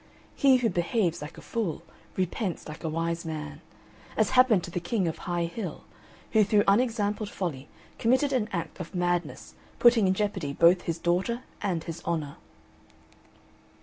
He 0.35 0.57
who 0.57 0.69
behaves 0.71 1.21
like 1.21 1.37
a 1.37 1.41
fool 1.43 1.83
repents 2.17 2.67
like 2.67 2.83
a 2.83 2.89
wise 2.89 3.23
man; 3.23 3.61
as 4.17 4.31
happened 4.31 4.63
to 4.63 4.71
the 4.71 4.79
King 4.79 5.07
of 5.07 5.19
High 5.29 5.45
Hill, 5.45 5.83
who 6.31 6.43
through 6.43 6.63
unexampled 6.67 7.29
folly 7.29 7.69
committed 7.99 8.33
an 8.33 8.49
act 8.51 8.79
of 8.79 8.95
madness 8.95 9.53
putting 9.77 10.07
in 10.07 10.15
jeopardy 10.15 10.53
both 10.53 10.81
his 10.89 10.97
daughter 10.97 11.43
and 11.61 11.83
his 11.83 12.03
honour. 12.03 12.37